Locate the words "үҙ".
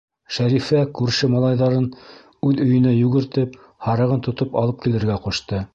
2.49-2.65